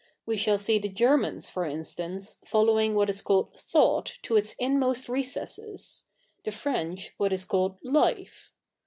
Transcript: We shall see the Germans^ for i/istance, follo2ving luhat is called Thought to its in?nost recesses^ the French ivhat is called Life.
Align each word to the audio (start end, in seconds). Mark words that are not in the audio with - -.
We 0.25 0.35
shall 0.35 0.57
see 0.57 0.79
the 0.79 0.89
Germans^ 0.89 1.51
for 1.51 1.63
i/istance, 1.63 2.39
follo2ving 2.43 2.95
luhat 2.95 3.09
is 3.09 3.21
called 3.21 3.53
Thought 3.59 4.17
to 4.23 4.35
its 4.35 4.53
in?nost 4.57 5.05
recesses^ 5.07 6.05
the 6.43 6.49
French 6.51 7.15
ivhat 7.19 7.31
is 7.31 7.45
called 7.45 7.77
Life. 7.83 8.51